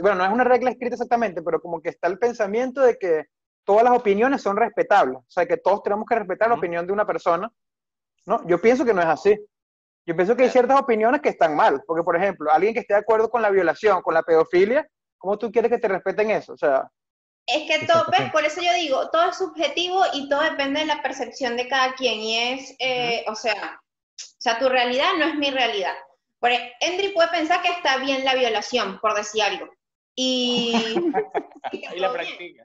[0.00, 3.26] bueno, no es una regla escrita exactamente, pero como que está el pensamiento de que
[3.64, 6.92] todas las opiniones son respetables, o sea, que todos tenemos que respetar la opinión de
[6.92, 7.50] una persona,
[8.26, 8.46] ¿no?
[8.46, 9.38] Yo pienso que no es así.
[10.06, 12.94] Yo pienso que hay ciertas opiniones que están mal, porque por ejemplo, alguien que esté
[12.94, 14.86] de acuerdo con la violación, con la pedofilia,
[15.18, 16.52] ¿cómo tú quieres que te respeten eso?
[16.52, 16.90] O sea,
[17.46, 18.30] es que todo, ¿ves?
[18.32, 21.94] por eso yo digo, todo es subjetivo y todo depende de la percepción de cada
[21.94, 22.20] quien.
[22.20, 25.94] Y es, eh, o sea, o sea, tu realidad no es mi realidad.
[26.44, 29.66] Por Endri puede pensar que está bien la violación, por decir algo.
[30.14, 30.74] Y,
[31.72, 32.64] y la practica.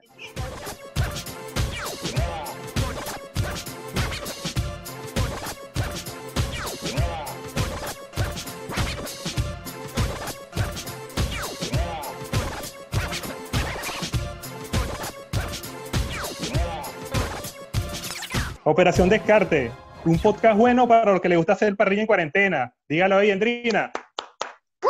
[18.64, 19.72] Operación Descarte,
[20.04, 22.74] un podcast bueno para los que les gusta hacer parrilla en cuarentena.
[22.88, 23.92] Dígalo ahí, Endrina.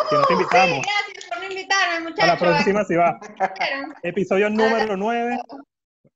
[0.08, 0.76] Que no te invitamos.
[0.76, 2.24] Sí, gracias por invitarme, muchachos.
[2.24, 3.20] A la próxima si va.
[4.02, 5.38] Episodio número 9.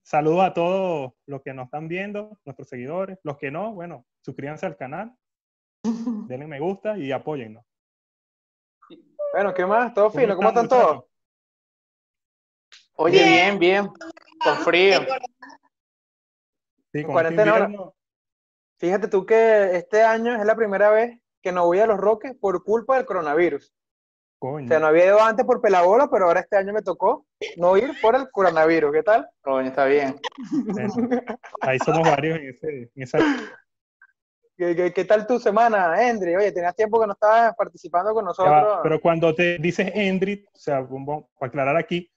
[0.02, 3.18] Saludos a todos los que nos están viendo, nuestros seguidores.
[3.22, 5.16] Los que no, bueno, suscríbanse al canal,
[6.28, 7.64] denle me gusta y apóyennos.
[9.32, 9.92] Bueno, ¿qué más?
[9.94, 10.36] ¿Todo fino?
[10.36, 11.04] ¿Cómo están todos?
[12.96, 13.88] Oye, bien, bien.
[14.44, 15.00] Con frío.
[16.92, 17.68] Sí, con cuarentena
[18.84, 22.34] Fíjate tú que este año es la primera vez que no voy a Los Roques
[22.38, 23.72] por culpa del coronavirus.
[24.38, 24.66] coño.
[24.66, 27.24] O sea, no había ido antes por pelabola, pero ahora este año me tocó
[27.56, 28.92] no ir por el coronavirus.
[28.92, 29.26] ¿Qué tal?
[29.40, 30.16] Coño, está bien.
[31.62, 33.18] Ahí somos varios en, ese, en esa.
[34.58, 36.36] ¿Qué, qué, qué tal tu semana, Endri?
[36.36, 38.52] Oye, tenías tiempo que no estabas participando con nosotros.
[38.52, 42.12] va, Pero cuando te dices Endri, o sea, vamos a aclarar aquí,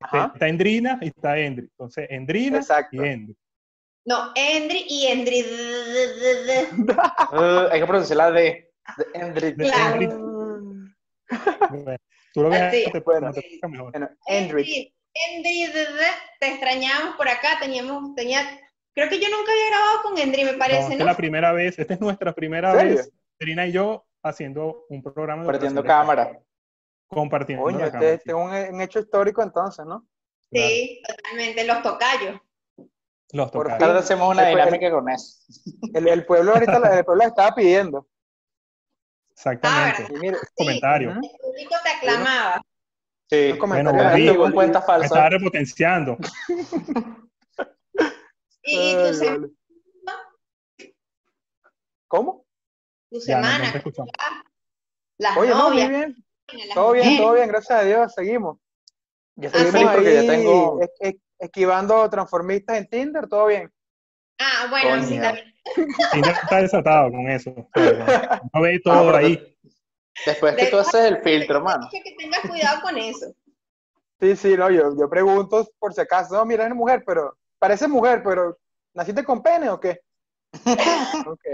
[0.00, 0.32] Ajá.
[0.34, 1.66] está Endrina y está Endri.
[1.66, 2.96] Entonces, Endrina Exacto.
[2.96, 3.36] y Endri.
[4.04, 5.42] No, Endri y Endri.
[7.32, 8.72] Uh, hay que pronunciar la D.
[8.96, 9.26] Claro.
[9.26, 9.52] Endri.
[11.70, 11.96] Bueno,
[12.34, 13.90] tú lo ves, Así, te, mejor.
[13.92, 14.08] Bueno.
[14.26, 15.72] Endri, Endri,
[16.40, 18.42] te extrañábamos por acá, teníamos, tenía,
[18.94, 21.52] creo que yo nunca había grabado con Endri, me No, parece, esta es la primera
[21.52, 26.40] vez, esta es nuestra primera vez, Endrina y yo haciendo un programa Compartiendo cámara.
[27.08, 30.06] compartiendo la este, cámara, este es un, un hecho histórico entonces, ¿no?
[30.52, 32.40] Sí, totalmente, los tocayos.
[33.32, 33.88] Los por tocayos.
[33.88, 33.96] fin.
[33.98, 35.38] Hacemos una Después- dinámica con eso.
[35.94, 38.06] El, el pueblo ahorita, la- el pueblo estaba pidiendo.
[39.30, 40.06] Exactamente.
[40.12, 41.10] Y mire, Comentario.
[41.10, 42.62] El público te aclamaba.
[43.30, 43.52] Sí.
[43.64, 44.28] Bueno, volví.
[44.28, 45.06] En cuenta Me falsa.
[45.06, 46.16] estaba repotenciando.
[48.62, 49.48] Y, y tu, Ay, se- vale.
[52.08, 52.44] ¿Cómo?
[53.10, 54.10] tu Ya, no, no semana, te escuchamos.
[55.18, 56.24] las Oye, no, muy novias, bien.
[56.66, 58.58] las Todo bien, todo bien, gracias a Dios, seguimos.
[59.36, 60.80] Yo estoy feliz porque ya tengo.
[60.82, 63.72] es- es- esquivando transformistas en Tinder, todo bien.
[64.38, 65.54] Ah, bueno, sí, también.
[66.12, 67.50] Tinder está desatado con eso.
[68.52, 69.56] No ve todo pero ahí.
[70.26, 71.88] Después que tú haces el filtro, mano.
[71.90, 73.34] Que tengas cuidado con eso.
[74.20, 77.88] Sí, sí, no, yo, yo pregunto por si acaso, no, mira, es mujer, pero parece
[77.88, 78.58] mujer, pero
[78.92, 80.00] ¿naciste con pene o qué?
[81.26, 81.44] Ok,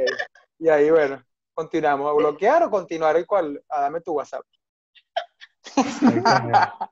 [0.58, 1.22] y ahí, bueno,
[1.54, 2.10] continuamos.
[2.10, 3.62] ¿A bloquear o continuar el cual?
[3.68, 4.42] A dame tu WhatsApp.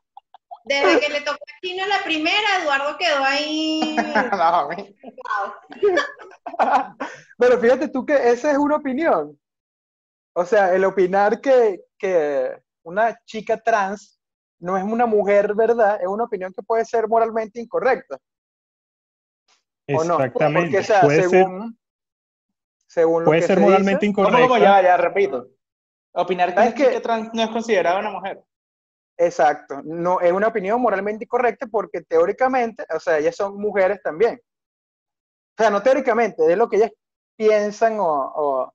[0.65, 3.97] Desde que le tocó a Chino la primera, Eduardo quedó ahí.
[6.57, 6.97] No.
[7.39, 9.39] Pero fíjate tú que esa es una opinión.
[10.35, 14.21] O sea, el opinar que, que una chica trans
[14.59, 16.01] no es una mujer, ¿verdad?
[16.01, 18.19] Es una opinión que puede ser moralmente incorrecta.
[19.89, 20.15] ¿O no?
[20.15, 20.71] Exactamente.
[20.71, 21.79] Porque, o sea, puede ser, según,
[22.87, 24.49] según lo puede que ser se moralmente dice, ¿Cómo, incorrecto.
[24.55, 24.65] cómo?
[24.65, 25.49] Ya, ya, repito.
[26.13, 28.43] Opinar que ¿Sabes una chica trans no es considerada una mujer.
[29.17, 29.81] Exacto.
[29.85, 34.41] No, es una opinión moralmente incorrecta porque teóricamente, o sea, ellas son mujeres también.
[35.57, 36.91] O sea, no teóricamente, es lo que ellas
[37.37, 38.75] piensan o, o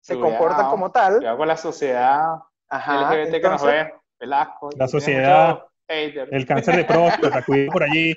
[0.00, 0.38] se Cuidado.
[0.38, 1.16] comportan como tal.
[1.18, 2.36] Cuidado con la sociedad
[2.68, 3.14] Ajá.
[3.14, 3.94] LGBT que nos entonces- ve.
[4.18, 4.70] Velasco.
[4.70, 5.66] La tiene sociedad.
[5.88, 8.14] El cáncer de próstata, cuidado por allí.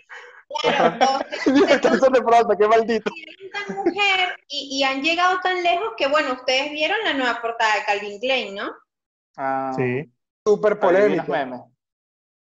[0.62, 3.12] Claro, El cáncer de próstata, qué maldito.
[3.68, 7.76] tan mujer y, y han llegado tan lejos que, bueno, ustedes vieron la nueva portada
[7.76, 8.72] de Calvin Klein, ¿no?
[9.38, 10.10] Ah, Sí,
[10.56, 11.62] Súper memes.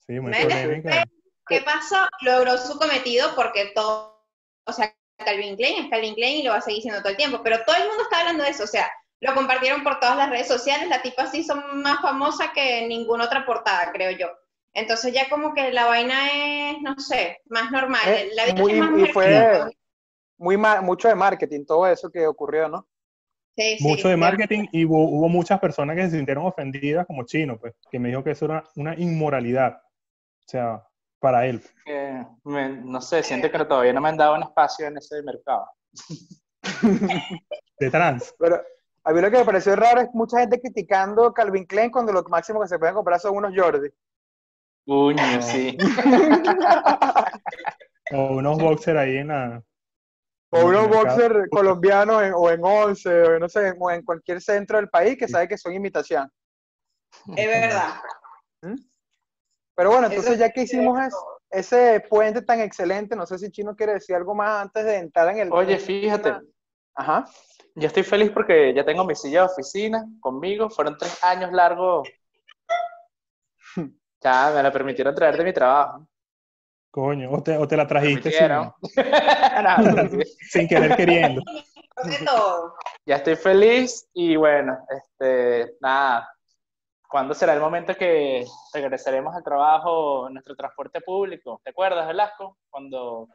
[0.06, 1.04] sí, muy polémica.
[1.48, 1.96] ¿Qué pasó?
[2.22, 4.26] Logró su cometido porque todo,
[4.66, 7.18] o sea, Calvin Klein es Calvin Klein y lo va a seguir siendo todo el
[7.18, 10.18] tiempo, pero todo el mundo está hablando de eso, o sea, lo compartieron por todas
[10.18, 14.28] las redes sociales, la tipa sí son más famosa que ninguna otra portada, creo yo.
[14.74, 18.08] Entonces ya como que la vaina es, no sé, más normal.
[18.08, 19.78] Eh, la vida muy- es más y fue-.
[20.38, 22.88] Muy mucho de marketing, todo eso que ocurrió, ¿no?
[23.58, 24.20] Sí, sí, Mucho de sí.
[24.20, 28.10] marketing y hubo, hubo muchas personas que se sintieron ofendidas como chino, pues, que me
[28.10, 29.78] dijo que eso era una inmoralidad.
[29.82, 30.84] O sea,
[31.20, 31.62] para él.
[32.44, 35.66] Me- no sé, siento que todavía no me han dado un espacio en ese mercado.
[37.80, 38.36] De trans.
[38.38, 38.62] Pero
[39.04, 42.24] a mí lo que me pareció raro es mucha gente criticando Calvin Klein cuando lo
[42.24, 43.90] máximo que se pueden comprar son unos Jordi.
[44.86, 45.76] Puño, sí.
[48.14, 49.64] O unos boxers ahí en la.
[50.50, 54.42] O unos boxers colombianos en- o en Once, o en, no sé, o en cualquier
[54.42, 56.30] centro del país que sabe que son imitación.
[57.36, 57.96] Es verdad.
[59.76, 61.16] Pero bueno, Eso entonces ya que hicimos es-
[61.50, 65.30] ese puente tan excelente, no sé si Chino quiere decir algo más antes de entrar
[65.30, 65.54] en el...
[65.54, 66.34] Oye, fíjate,
[66.96, 67.26] Ajá.
[67.76, 70.70] yo estoy feliz porque ya tengo mi silla de oficina conmigo.
[70.70, 72.08] Fueron tres años largos.
[74.20, 76.08] Ya me la permitieron traer de mi trabajo.
[76.92, 78.74] Coño, o te, o te la trajiste sin, Permitieron.
[80.08, 80.36] No, sí.
[80.50, 81.42] sin querer queriendo.
[83.06, 86.30] Ya estoy feliz y bueno, este, nada.
[87.10, 91.62] ¿Cuándo será el momento que regresaremos al trabajo en nuestro transporte público?
[91.64, 92.58] ¿Te acuerdas, Velasco?
[92.70, 93.28] Cuando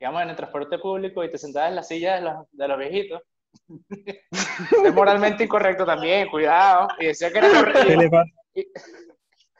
[0.00, 2.78] íbamos en el transporte público y te sentabas en la silla de los, de los
[2.78, 3.22] viejitos.
[4.84, 6.88] es moralmente incorrecto también, cuidado.
[6.98, 7.84] Y decía que era Se correcto.
[8.00, 8.24] le, va-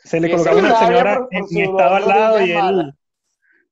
[0.02, 2.94] se le Y ese colocaba una señora en, en estado al lado y él mala.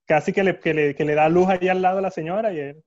[0.05, 2.53] Casi que le, que, le, que le da luz ahí al lado a la señora
[2.53, 2.83] y él,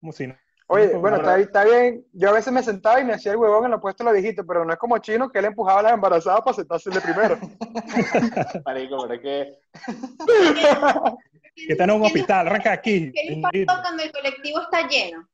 [0.00, 0.36] como si no.
[0.72, 2.06] Oye, bueno, está, está bien.
[2.12, 4.20] Yo a veces me sentaba y me hacía el huevón en lo puesto de los
[4.20, 7.00] viejitos, pero no es como Chino que él empujaba a las embarazadas para sentarse de
[7.00, 7.36] primero.
[8.64, 9.58] Marico, pero es que
[11.54, 13.10] Que está en un hospital, arranca aquí.
[13.12, 15.28] ¿Qué les pasó cuando el colectivo está lleno?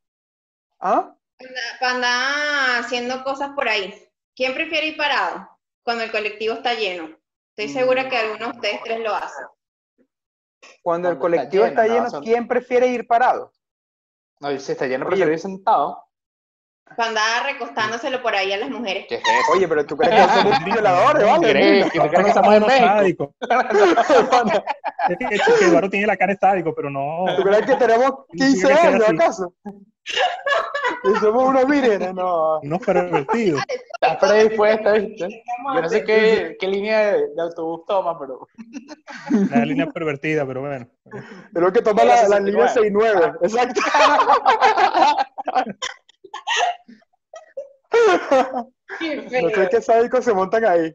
[0.81, 1.15] ¿Ah?
[1.81, 3.95] Para andar haciendo cosas por ahí.
[4.35, 5.49] ¿Quién prefiere ir parado
[5.83, 7.17] cuando el colectivo está lleno?
[7.55, 9.47] Estoy segura que algunos de ustedes tres lo hacen.
[10.83, 13.53] Cuando el Cuando está colectivo está lleno, lleno, no, son- ¿quién prefiere ir parado?
[14.41, 16.03] no, si está lleno, prefiero ir sentado.
[16.97, 19.07] Para andar recostándoselo por ahí a las mujeres.
[19.09, 19.53] ¿Qué es eso?
[19.53, 21.51] Oye, pero tú crees que somos violadores, ¿vale?
[21.51, 21.91] ¿Crees?
[21.91, 23.35] ¿Que tú crees que estamos en México?
[25.09, 27.25] Es que, Eduardo tiene la cara de sádico, pero no.
[27.37, 29.55] ¿Tú crees que tenemos Sí, 15 que sea años, acaso?
[31.05, 32.61] Y somos unos vírgenes, no.
[32.61, 33.63] Unos pervertidos.
[33.95, 35.29] Estás predispuesta, ¿viste?
[35.75, 38.47] Yo no sé qué, qué línea de, de autobús toma, pero
[39.51, 40.89] La línea pervertida, pero bueno.
[41.53, 43.33] Tenemos que tomar la, la línea 69.
[43.43, 43.81] Exacto.
[48.99, 50.95] Qué No sé qué sádicos se montan ahí.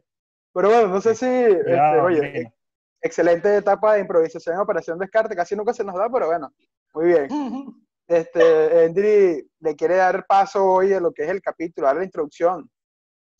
[0.54, 2.52] Pero bueno, no sé si, este, oye, nena.
[3.00, 6.52] excelente etapa de improvisación en Operación Descarte, casi nunca se nos da, pero bueno,
[6.94, 7.28] muy bien.
[8.12, 12.06] Este, Endri le quiere dar paso hoy de lo que es el capítulo, darle la
[12.06, 12.70] introducción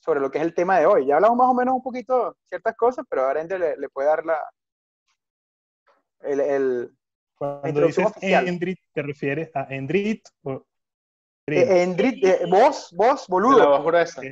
[0.01, 1.07] sobre lo que es el tema de hoy.
[1.07, 4.09] Ya hablamos más o menos un poquito ciertas cosas, pero ahora Endri le, le puede
[4.09, 4.39] dar la,
[6.21, 6.97] el, el-
[7.35, 8.49] Cuando introducción dices oficial.
[8.49, 10.65] Endrit, ¿te refieres a Endrit o
[11.49, 13.69] eh, Endri, eh, voz, voz, de la boludo.
[13.69, 14.23] voz gruesa.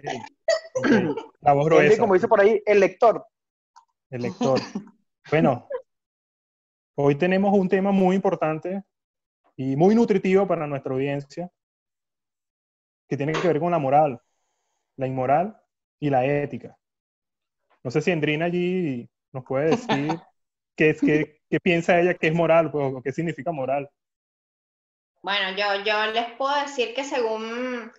[1.40, 3.26] La voz Endri, gruesa, como dice por ahí, el lector.
[4.10, 4.60] el lector.
[5.30, 5.68] Bueno,
[6.96, 8.82] hoy tenemos un tema muy importante
[9.56, 11.50] y muy nutritivo para nuestra audiencia,
[13.08, 14.20] que tiene que ver con la moral,
[14.96, 15.60] la inmoral
[15.98, 16.76] y la ética.
[17.82, 19.88] No sé si Endrina allí nos puede decir
[20.76, 23.90] qué, es, qué, qué piensa ella que es moral pues, o qué significa moral.
[25.22, 27.92] Bueno, yo, yo les puedo decir que según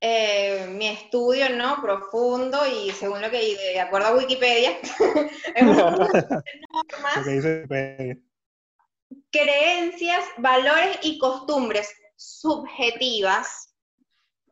[0.00, 1.80] eh, mi estudio, ¿no?
[1.82, 4.72] Profundo y según lo que, de acuerdo a Wikipedia,
[5.54, 5.90] es una
[6.70, 7.26] normas.
[9.38, 13.74] Creencias, valores y costumbres subjetivas,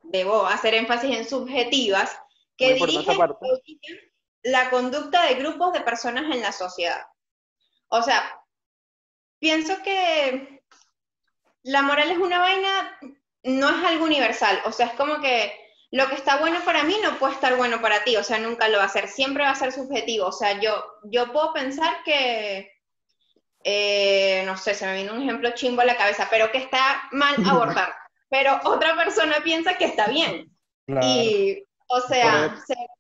[0.03, 2.17] debo hacer énfasis en subjetivas,
[2.57, 3.19] que dirigen
[4.43, 7.03] la conducta de grupos de personas en la sociedad.
[7.89, 8.41] O sea,
[9.39, 10.63] pienso que
[11.63, 12.99] la moral es una vaina,
[13.43, 15.53] no es algo universal, o sea, es como que
[15.91, 18.69] lo que está bueno para mí no puede estar bueno para ti, o sea, nunca
[18.69, 22.03] lo va a ser, siempre va a ser subjetivo, o sea, yo, yo puedo pensar
[22.05, 22.74] que,
[23.65, 27.09] eh, no sé, se me vino un ejemplo chimbo a la cabeza, pero que está
[27.13, 27.95] mal abortar,
[28.29, 30.55] pero otra persona piensa que está bien.
[30.87, 31.07] Claro.
[31.07, 32.57] Y, o sea,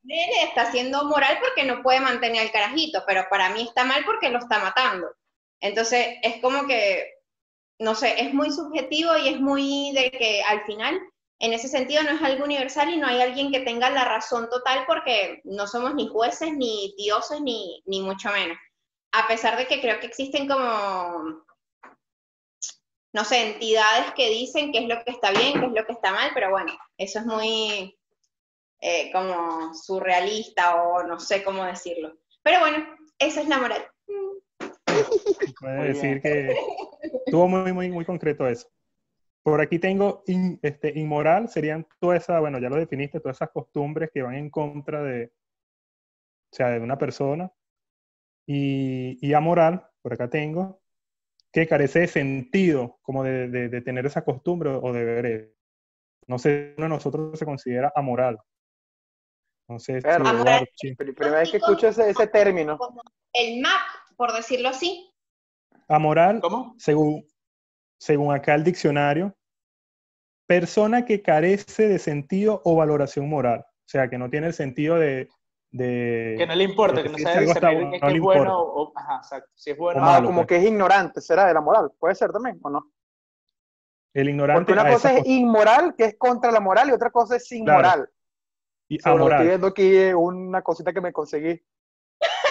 [0.08, 4.04] él está haciendo moral porque no puede mantener al carajito, pero para mí está mal
[4.06, 5.08] porque lo está matando.
[5.60, 7.10] Entonces, es como que,
[7.78, 10.98] no sé, es muy subjetivo y es muy de que al final,
[11.40, 14.48] en ese sentido, no es algo universal y no hay alguien que tenga la razón
[14.48, 18.58] total porque no somos ni jueces, ni dioses, ni, ni mucho menos.
[19.16, 21.44] A pesar de que creo que existen como,
[23.12, 25.92] no sé, entidades que dicen qué es lo que está bien, qué es lo que
[25.92, 27.96] está mal, pero bueno, eso es muy
[28.80, 32.18] eh, como surrealista o no sé cómo decirlo.
[32.42, 32.84] Pero bueno,
[33.18, 33.86] esa es la moral.
[35.60, 36.56] Puede decir que
[37.26, 38.68] estuvo muy, muy, muy concreto eso.
[39.42, 43.50] Por aquí tengo in- este, inmoral, serían todas esas, bueno, ya lo definiste, todas esas
[43.50, 45.32] costumbres que van en contra de,
[46.50, 47.52] o sea, de una persona.
[48.46, 50.80] Y, y amoral, por acá tengo,
[51.52, 55.50] que carece de sentido, como de, de- de tener esa costumbre o deberes.
[56.26, 58.38] No sé, uno de nosotros se considera amoral.
[59.68, 60.68] No sé si Amoral.
[60.74, 60.94] sí.
[60.94, 62.76] Pri- Primera vez que escucho ese, ese término.
[62.76, 63.00] Como
[63.32, 63.80] el map
[64.16, 65.10] por decirlo así.
[65.88, 66.74] Amoral, ¿Cómo?
[66.78, 67.26] según,
[67.98, 69.34] según acá el diccionario,
[70.46, 73.60] persona que carece de sentido o valoración moral.
[73.60, 75.28] O sea, que no tiene el sentido de...
[75.76, 78.20] de Que no le importa, que no si sabe algo está qué no es le
[78.20, 80.46] bueno o, ajá, exacto, si es bueno O o Ah, malo, como pues.
[80.48, 81.90] que es ignorante, será de la moral.
[81.98, 82.92] Puede ser también, ¿o no?
[84.14, 87.10] El ignorante Porque una a cosa es inmoral, que es contra la moral, y otra
[87.10, 88.08] cosa es inmoral.
[88.88, 91.60] y Sobre lo que amoral estoy viendo aquí eh, una cosita que me conseguí.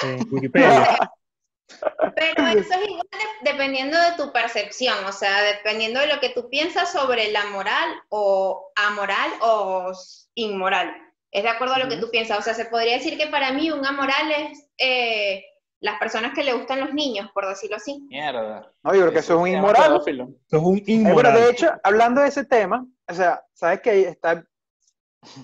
[0.03, 1.13] en Wikipedia.
[2.15, 6.29] Pero eso es igual de- dependiendo de tu percepción, o sea, dependiendo de lo que
[6.31, 9.93] tú piensas sobre la moral o amoral o
[10.35, 10.93] inmoral.
[11.33, 12.05] Es de acuerdo a lo que Ujú.
[12.05, 12.37] tú piensas.
[12.37, 15.43] O sea, se podría decir que para mí un amoral es eh,
[15.79, 17.99] las personas que le gustan los niños, por decirlo así.
[18.07, 18.71] Mierda.
[18.83, 19.99] No, yo creo que eso es un inmoral.
[20.05, 21.33] Eso es un Eh, bueno, inmoral.
[21.33, 24.45] de hecho, hablando de ese tema, o sea, sabes que ahí está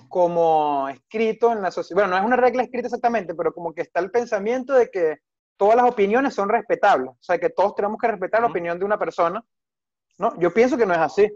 [0.08, 3.80] como escrito en la sociedad, bueno, no es una regla escrita exactamente, pero como que
[3.82, 5.18] está el pensamiento de que
[5.56, 8.84] todas las opiniones son respetables, o sea, que todos tenemos que respetar la opinión de
[8.84, 9.42] una persona,
[10.18, 10.38] ¿no?
[10.38, 11.30] Yo pienso que no es así.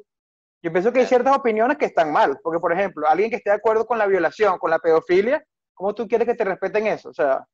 [0.65, 3.51] Yo pienso que hay ciertas opiniones que están mal, porque por ejemplo, alguien que esté
[3.51, 5.45] de acuerdo con la violación, con la pedofilia,
[5.75, 7.11] ¿cómo tú quieres que te respeten eso?
[7.11, 7.45] O sea,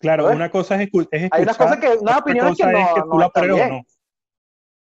[0.00, 1.38] Claro, una cosa es, escu- es escuchar.
[1.38, 3.42] Hay unas cosas que- unas opiniones que cosa es no- que no tú la están
[3.44, 3.76] apruebes o bien.
[3.76, 3.84] no.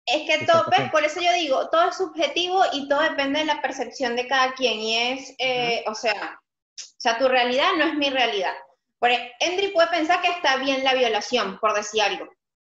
[0.06, 3.62] Es que todo, por eso yo digo, todo es subjetivo y todo depende de la
[3.62, 4.80] percepción de cada quien.
[4.80, 8.54] Y es, eh, o sea, o sea, tu realidad no es mi realidad.
[8.98, 12.30] Por ej- Endry puede pensar que está bien la violación, por decir algo.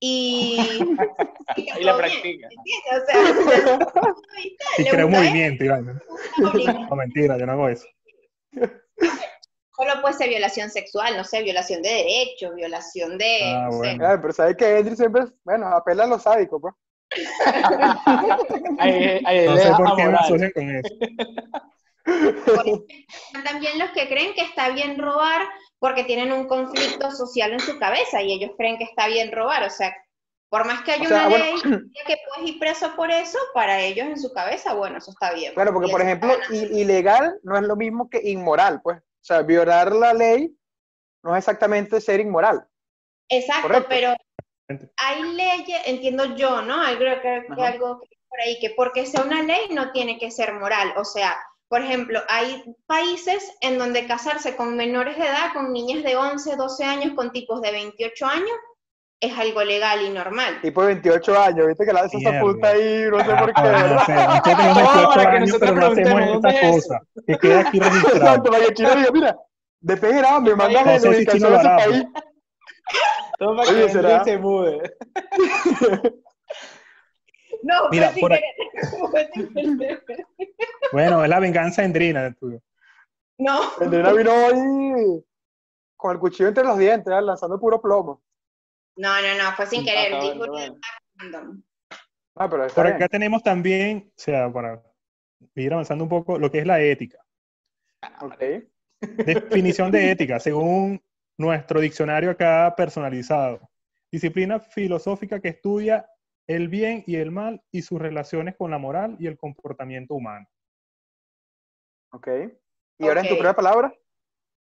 [0.06, 0.58] Y,
[1.56, 2.48] y Y la practica.
[2.50, 2.92] ¿entiendes?
[2.92, 4.12] O sea,
[4.78, 5.64] Y crea un movimiento.
[5.64, 6.72] eso, obliga.
[6.90, 7.86] No, mentira, yo no hago eso.
[9.76, 13.78] Solo puede ser violación sexual, no sé, violación de derechos, violación de, Ah, no sé.
[13.78, 14.06] bueno.
[14.08, 16.74] ay, pero sabes que Edri siempre, bueno, apela a los sádicos, pues.
[18.78, 20.94] Ahí, ahí No sé por qué me asocian con eso.
[22.04, 22.14] Por
[22.66, 22.84] ejemplo,
[23.26, 25.42] están también los que creen que está bien robar
[25.84, 29.64] porque tienen un conflicto social en su cabeza y ellos creen que está bien robar.
[29.64, 29.94] O sea,
[30.48, 31.56] por más que haya O sea, una bueno, ley
[32.06, 35.52] que puedes ir preso por eso, para ellos en su cabeza, bueno, eso está bien.
[35.52, 38.96] Claro, porque por ejemplo, ilegal no es lo mismo que inmoral, pues.
[38.96, 40.56] O sea, violar la ley
[41.22, 42.66] no es exactamente ser inmoral.
[43.28, 43.88] Exacto, correcto.
[43.90, 44.14] pero
[44.96, 46.80] hay leyes, entiendo yo, ¿no?
[46.80, 50.18] Hay creo que, que algo que por ahí, que porque sea una ley no tiene
[50.18, 50.94] que ser moral.
[50.96, 51.36] O sea,
[51.68, 56.56] por ejemplo, hay países en donde casarse con menores de edad, con niñas de 11,
[56.56, 58.50] 12 años, con tipos de 28 años,
[59.20, 60.60] es algo legal y normal.
[60.60, 62.38] Tipo de 28 años, viste que la se Mierda.
[62.38, 65.36] oculta ahí, no sé por qué, Joder, no sé, nosotros tenemos No, 28 para que
[65.36, 67.00] años, nosotros pero no hacemos esta ¿dónde es cosa.
[67.26, 68.16] Que queda aquí registrado.
[68.16, 69.36] Exacto, para que chino diga, mira,
[69.80, 72.04] después era, me mandas No la ubicación de ese país.
[73.38, 74.96] Todo para que se mude.
[77.64, 78.30] No, Mira, fue sin por
[79.78, 79.96] querer.
[80.92, 82.60] Bueno, es la venganza endrina del tuyo.
[83.38, 85.24] No, Vendrina vino hoy
[85.96, 87.22] con el cuchillo entre los dientes, ¿verdad?
[87.24, 88.22] lanzando puro plomo.
[88.96, 90.74] no, no, no, fue sin Ah, querer.
[92.36, 92.96] Ah, pero está Por bien.
[92.96, 94.82] acá tenemos también, o sea, para
[95.54, 97.18] ir avanzando un poco, lo que es la ética.
[98.20, 98.42] Ok.
[99.24, 101.02] Definición de ética, según
[101.38, 103.70] nuestro diccionario acá personalizado.
[104.10, 106.06] Disciplina filosófica que estudia
[106.46, 110.46] el bien y el mal y sus relaciones con la moral y el comportamiento humano.
[112.12, 112.28] Ok.
[112.98, 113.94] ¿Y ahora en tu propia palabra?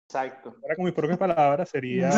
[0.08, 0.56] Exacto.
[0.62, 2.10] Ahora con mis propias palabras sería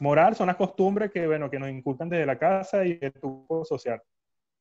[0.00, 3.64] moral son las costumbres que, bueno, que nos inculcan desde la casa y el grupo
[3.64, 4.02] social.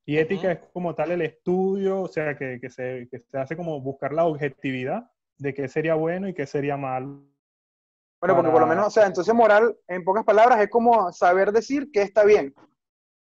[0.06, 0.52] Y ética Ujú.
[0.52, 4.14] es como tal el estudio, o sea, que, que se, que se hace como buscar
[4.14, 7.24] la objetividad de qué sería bueno y qué sería malo.
[8.20, 11.52] Bueno, porque por lo menos, o sea, entonces moral, en pocas palabras, es como saber
[11.52, 12.54] decir que está bien.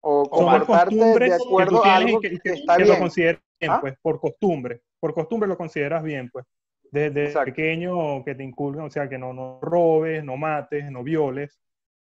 [0.03, 2.95] O comportarte de costumbres que acuerdo a algo que, que, que- está que bien.
[2.95, 3.79] lo consideras bien, ¿Ah?
[3.81, 4.83] pues, por costumbre.
[4.99, 6.47] Por costumbre lo consideras bien, pues.
[6.91, 7.45] Desde Exacto.
[7.53, 11.61] pequeño que te inculcan, o sea, que no, no robes, no mates, no violes.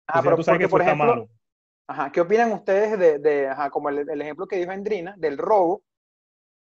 [0.09, 1.29] Ah, Entonces ya pero tú sabes que porque, por está ejemplo, malo.
[1.87, 5.37] Ajá, ¿qué opinan ustedes de, de ajá, como el, el ejemplo que dijo Endrina, del
[5.39, 5.83] robo?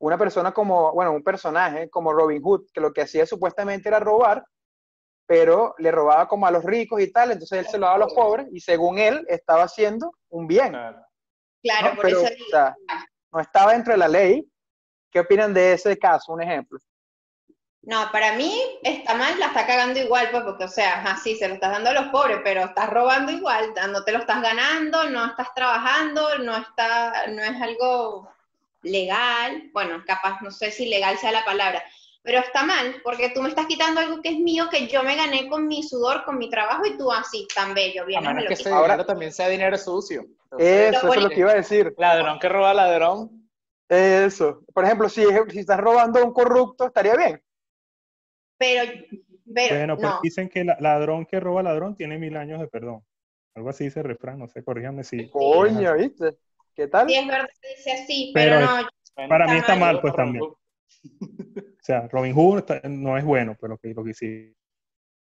[0.00, 3.98] Una persona como, bueno, un personaje como Robin Hood, que lo que hacía supuestamente era
[3.98, 4.44] robar,
[5.26, 8.00] pero le robaba como a los ricos y tal, entonces él se lo daba a
[8.06, 10.70] los pobres y según él estaba haciendo un bien.
[10.70, 11.04] Claro.
[11.62, 11.94] Claro, ¿no?
[11.96, 12.76] por Pero, eso o digo, sea,
[13.32, 14.48] no estaba dentro de la ley.
[15.10, 16.32] ¿Qué opinan de ese caso?
[16.32, 16.78] Un ejemplo.
[17.82, 21.36] No, para mí está mal, la está cagando igual, pues, porque, o sea, ajá, sí,
[21.36, 24.42] se lo estás dando a los pobres, pero estás robando igual, no te lo estás
[24.42, 28.30] ganando, no estás trabajando, no está, no es algo
[28.82, 31.82] legal, bueno, capaz, no sé si legal sea la palabra,
[32.28, 35.16] pero está mal, porque tú me estás quitando algo que es mío, que yo me
[35.16, 38.34] gané con mi sudor, con mi trabajo, y tú así, tan bello, A vienes, me
[38.34, 38.72] menos lo que ese quitas.
[38.74, 40.26] Ahora- también sea dinero sucio.
[40.44, 41.94] Entonces, Eso, eso es lo que iba a decir.
[41.96, 43.48] Ladrón que roba ladrón.
[43.88, 44.62] Eso.
[44.74, 47.42] Por ejemplo, si, si estás robando a un corrupto, estaría bien.
[48.58, 48.92] Pero,
[49.54, 52.68] pero, Bueno, pues no, dicen que la- ladrón que roba ladrón tiene mil años de
[52.68, 53.02] perdón.
[53.54, 55.30] Algo así dice el refrán, no sé, corríjame si.
[55.30, 56.36] Coño, ¿viste?
[56.74, 57.08] ¿Qué tal?
[57.08, 59.28] Sí, es verdad, dice así, Pero pero, no.
[59.30, 60.44] Para mí está mal, mal, pues también.
[61.88, 64.54] Sea, Robin Hood está- no es bueno, pero que lo que sí.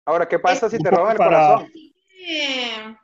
[0.06, 1.72] Ahora, ¿qué pasa si te roban el para- corazón?
[2.26, 2.96] Eh,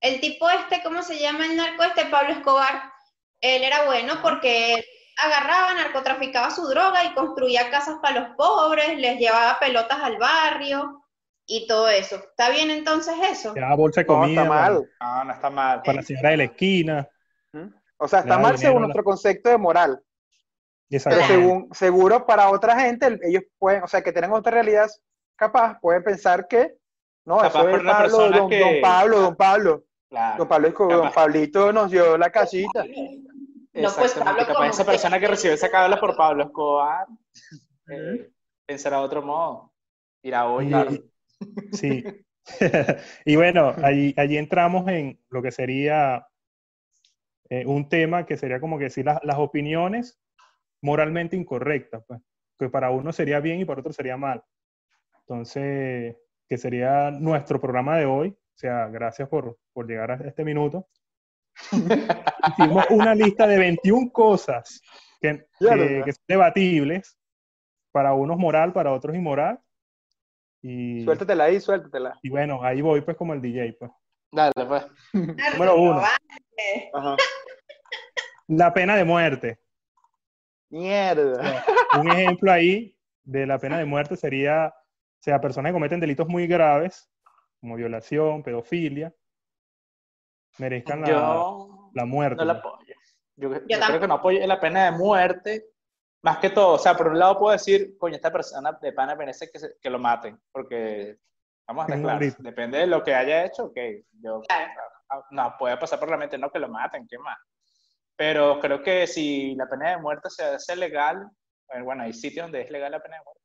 [0.00, 2.06] el tipo este, ¿cómo se llama el narco este?
[2.06, 2.90] Pablo Escobar.
[3.42, 4.84] Él era bueno porque él
[5.22, 11.04] agarraba, narcotraficaba su droga y construía casas para los pobres, les llevaba pelotas al barrio
[11.46, 12.16] y todo eso.
[12.16, 13.54] ¿Está bien entonces eso?
[13.54, 14.90] Ya bolsa de No, comida está para, mal.
[14.98, 15.82] No, no está mal.
[15.82, 17.06] para la señora de la esquina.
[17.52, 17.66] ¿Mm?
[17.98, 20.02] O sea, está mal según nuestro concepto de moral.
[20.90, 24.88] Pero según, seguro para otra gente, el- ellos pueden, o sea, que tienen otra realidad
[25.36, 26.74] capaz, pueden pensar que,
[27.26, 29.84] no, Capaz eso por es una Pablo, persona don, que- don Pablo, don Pablo.
[30.08, 30.38] Claro.
[30.38, 31.12] Don Pablo, don.
[31.12, 32.82] Pablito nos dio la casita.
[33.74, 34.14] No, pues.
[34.14, 37.06] Pablo, Capaz esa persona que recibió esa cabla por Pablo Escobar
[37.90, 38.30] eh,
[38.66, 39.72] pensará de otro modo.
[40.22, 42.04] Dirá, oye, Y- Sí.
[43.26, 46.26] y bueno, allí, allí entramos en lo que sería
[47.50, 50.18] eh, un tema que sería como que decir las, las opiniones
[50.82, 52.20] moralmente incorrectas, pues,
[52.58, 54.42] que para uno sería bien y para otro sería mal.
[55.20, 56.16] Entonces,
[56.48, 58.28] que sería nuestro programa de hoy.
[58.30, 60.88] O sea, gracias por, por llegar a este minuto.
[61.72, 64.80] Hicimos una lista de 21 cosas
[65.20, 67.16] que, Ya, que- que son debatibles.
[67.92, 69.58] Para unos moral, para otros inmoral.
[70.62, 72.18] Y, Suéltatela ahí, suéltatela.
[72.22, 73.76] y bueno, ahí voy pues como el DJ.
[73.78, 73.90] Pues.
[74.32, 74.86] dale, pues.
[75.12, 76.02] Número uno.
[76.94, 77.16] Ajá.
[78.48, 79.58] La pena de muerte.
[80.70, 81.64] Mierda.
[82.00, 86.28] Un ejemplo ahí de la pena de muerte sería, o sea, personas que cometen delitos
[86.28, 87.10] muy graves,
[87.60, 89.12] como violación, pedofilia,
[90.58, 92.36] merezcan la, Yo la muerte.
[92.36, 92.94] no la apoyo.
[93.36, 95.66] Yo, creo que no apoyo la pena de muerte.
[96.22, 99.14] Más que todo, o sea, por un lado puedo decir, coño, esta persona de pana
[99.14, 101.16] merece que, se- que lo maten, porque
[101.64, 103.76] vamos a estar claros, depende de lo que haya hecho, ok,
[104.20, 104.72] yo, Claro.
[105.30, 107.38] no, puede pasar por la mente, no, que lo maten, ¿qué más?
[108.18, 111.30] Pero creo que si la pena de muerte se hace legal,
[111.72, 113.42] eh, bueno, hay sitios donde es legal la pena de muerte,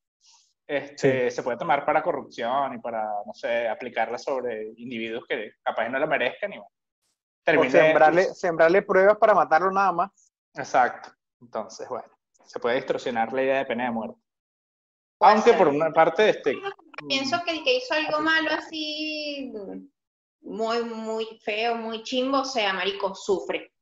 [0.66, 5.88] este, se puede tomar para corrupción y para, no sé, aplicarla sobre individuos que capaz
[5.90, 6.72] no lo merezcan y bueno.
[7.46, 10.34] O sembrarle, sembrarle pruebas para matarlo nada más.
[10.56, 11.12] Exacto.
[11.40, 12.08] Entonces, bueno,
[12.44, 14.20] se puede distorsionar la idea de pena de muerte.
[15.20, 15.60] Puede Aunque ser.
[15.60, 16.58] por una parte, este,
[17.08, 19.54] Pienso que el que hizo algo malo así,
[20.42, 23.73] muy, muy feo, muy chimbo, o sea, marico, sufre.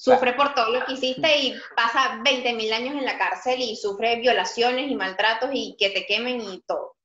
[0.00, 3.76] Sufre por todo lo que hiciste y pasa 20 mil años en la cárcel y
[3.76, 6.96] sufre violaciones y maltratos y que te quemen y todo.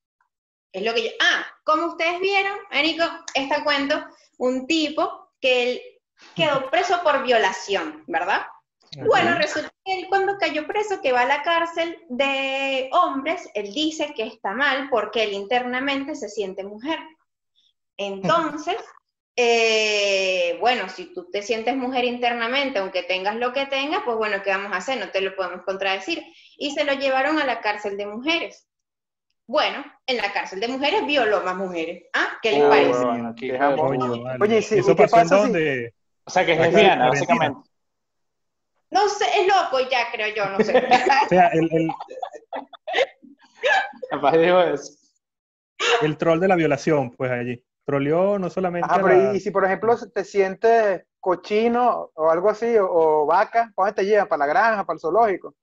[0.72, 1.10] Es lo que yo...
[1.20, 3.04] Ah, como ustedes vieron, marico,
[3.34, 4.02] este cuento,
[4.38, 5.82] un tipo que él
[6.38, 8.46] quedó preso por violación, ¿verdad?
[9.06, 13.74] Bueno, resulta que él cuando cayó preso, que va a la cárcel de hombres, él
[13.74, 17.00] dice que está mal porque él internamente se siente mujer.
[17.98, 18.78] Entonces,
[19.38, 24.42] eh, bueno, si tú te sientes mujer internamente, aunque tengas lo que tengas, pues bueno,
[24.44, 24.98] ¿qué vamos a hacer?
[25.00, 26.24] No te lo podemos contradecir.
[26.58, 28.68] Y se lo llevaron a la cárcel de mujeres.
[29.48, 32.04] Bueno, en la cárcel de mujeres violó más mujeres.
[32.14, 32.38] ¿Ah?
[32.42, 33.06] ¿Qué les Oh, parece?
[33.06, 34.00] bueno, aquí- Qué jamón.
[34.00, 34.38] Coño, vale.
[34.42, 35.94] Oye, ¿y si- Eso y qué pasó en pasa si- donde...
[36.24, 37.70] o sea, que es lesbiana, básicamente.
[38.92, 40.74] No sé, es loco ya, creo yo, no sé.
[41.26, 41.90] O sea, el, el,
[44.10, 44.94] Capaz digo eso.
[46.02, 47.62] el troll de la violación, pues allí.
[47.86, 52.30] Troleó no solamente Ajá, a pero la- y, si por ejemplo te sientes cochino o
[52.32, 54.28] algo así, o, o vaca, ¿para dónde te llevan?
[54.28, 55.54] ¿Para la granja, para el zoológico?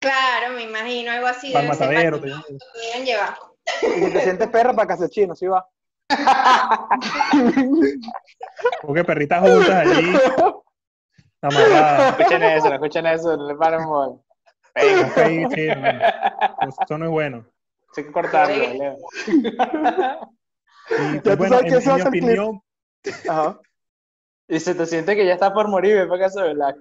[0.00, 1.52] Claro, me imagino, algo así.
[1.52, 2.20] para el debe ser matadero.
[2.20, 2.30] te-
[2.74, 3.38] pudieran llevar.
[3.82, 5.66] Y si te sientes perra, para casa chino, sí va.
[8.82, 10.12] Porque perritas juntas allí,
[11.42, 12.18] amarradas.
[12.18, 15.18] Escuchen eso, no escuchen eso, no le paren Ok,
[15.54, 17.44] sí, no, eso no es bueno.
[17.96, 18.54] hay que cortarlo.
[18.54, 18.96] Leo.
[20.90, 22.62] Y, Ya pues, tú bueno, sabes que en, mi opinión,
[23.28, 23.60] Ajá.
[24.48, 26.76] Y se te siente que ya está por morir, ven para casa de Black.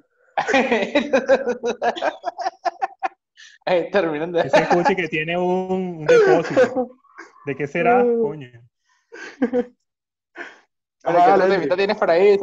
[3.66, 4.42] Ahí terminan de...
[4.42, 6.90] ese escuche que tiene un, un depósito.
[7.46, 8.02] ¿De qué será?
[8.22, 8.50] Coño.
[11.04, 12.38] Ajá, ¿Qué temita tienes por ahí?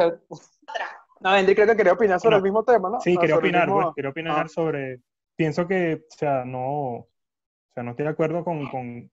[1.21, 2.37] No, Henry creo que quería opinar sobre No.
[2.39, 3.01] el mismo tema, ¿no?
[3.01, 4.49] Sí, No, quería sobre el opinar, mismo- pues, quería opinar Ah.
[4.49, 5.01] sobre.
[5.35, 7.09] Pienso que, o sea, no, o
[7.75, 9.11] sea, no estoy de acuerdo con, con,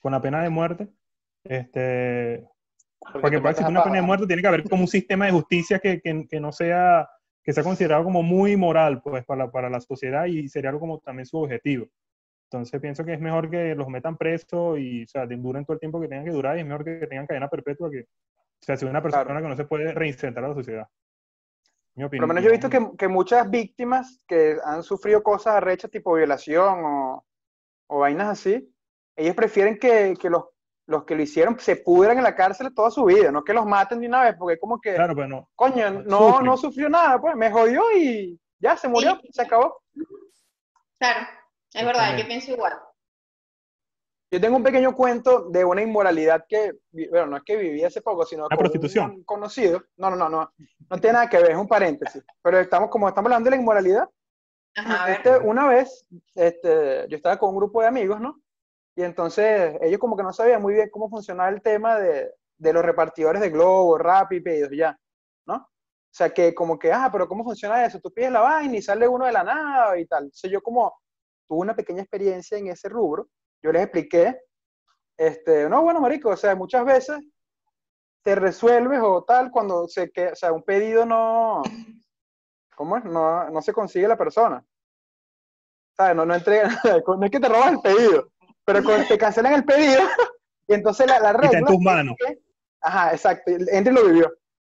[0.00, 0.88] con la pena de muerte.
[1.48, 2.46] Este,
[3.20, 5.32] porque tú para a una pena de muerte tiene que haber como un sistema de
[5.32, 7.08] justicia que, que, que no sea,
[7.42, 10.98] que sea considerado como muy moral, pues, para, para la sociedad y sería algo como
[11.00, 11.86] también su objetivo.
[12.50, 15.80] Entonces pienso que es mejor que los metan presos y, o sea, duren todo el
[15.80, 18.06] tiempo que tengan que durar y es mejor que tengan cadena perpetua que, o
[18.60, 19.42] sea, si una persona Claro.
[19.42, 20.86] que no se puede reinsertar a la sociedad.
[21.94, 22.22] Mi Por opinión.
[22.22, 26.14] lo menos yo he visto que, que muchas víctimas que han sufrido cosas arrechas tipo
[26.14, 27.24] violación o,
[27.88, 28.72] o vainas así,
[29.16, 30.44] ellos prefieren que, que los
[30.88, 33.66] los que lo hicieron se pudran en la cárcel toda su vida, no que los
[33.66, 35.48] maten de una vez, porque como que, Claro, pero no.
[35.54, 36.46] coño, no no, sufren.
[36.46, 39.80] no sufrió nada, pues me jodió y ya se murió, se acabó.
[40.98, 41.26] Claro,
[41.74, 42.72] es verdad, yo pienso igual.
[44.30, 46.72] Yo tengo un pequeño cuento de una inmoralidad que,
[47.10, 49.10] bueno, no es que viví hace poco, sino ¿La con prostitución?
[49.10, 49.84] un conocido.
[49.96, 50.52] No, no, no, no,
[50.90, 52.22] no tiene nada que ver, es un paréntesis.
[52.42, 54.08] Pero estamos, como estamos hablando de la inmoralidad,
[54.76, 58.38] Ajá, este, una vez, este, yo estaba con un grupo de amigos, ¿no?
[58.98, 62.72] Y entonces ellos como que no sabían muy bien cómo funcionaba el tema de, de
[62.72, 64.98] los repartidores de Globo, Rappi, pedidos ya,
[65.46, 65.54] ¿no?
[65.54, 65.68] O
[66.10, 68.00] sea, que como que, ah, pero ¿cómo funciona eso?
[68.00, 70.24] Tú pides la vaina y sale uno de la nada y tal.
[70.24, 70.98] Entonces yo como
[71.46, 73.28] tuve una pequeña experiencia en ese rubro,
[73.62, 74.40] yo les expliqué,
[75.16, 77.20] este, no, bueno, marico, o sea, muchas veces
[78.24, 81.62] te resuelves o tal cuando se que, o sea, un pedido no,
[82.74, 83.04] ¿cómo es?
[83.04, 84.66] No, no se consigue la persona.
[85.96, 86.16] ¿Sabes?
[86.16, 86.68] No, no entrega
[87.06, 88.28] no es que te robas el pedido,
[88.72, 90.02] pero cuando te cancelan el pedido,
[90.68, 91.46] y entonces la, la regla...
[91.46, 92.14] está en tus es manos.
[92.18, 92.38] que-
[92.82, 94.32] ajá, exacto, Henry lo vivió.